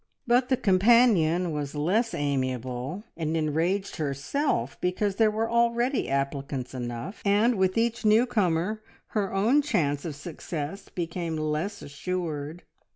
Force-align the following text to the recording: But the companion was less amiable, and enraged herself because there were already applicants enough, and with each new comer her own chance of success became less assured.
But 0.25 0.49
the 0.49 0.57
companion 0.57 1.51
was 1.51 1.75
less 1.75 2.15
amiable, 2.15 3.03
and 3.15 3.37
enraged 3.37 3.97
herself 3.97 4.75
because 4.81 5.17
there 5.17 5.29
were 5.29 5.47
already 5.47 6.09
applicants 6.09 6.73
enough, 6.73 7.21
and 7.23 7.53
with 7.53 7.77
each 7.77 8.03
new 8.03 8.25
comer 8.25 8.81
her 9.09 9.31
own 9.31 9.61
chance 9.61 10.03
of 10.03 10.15
success 10.15 10.89
became 10.89 11.37
less 11.37 11.83
assured. 11.83 12.63